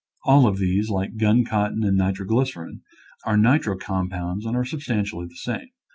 [0.23, 2.81] All of these, like gun cotton and nitroglycerin,
[3.23, 5.67] are nitro com pounds and are substantially the same.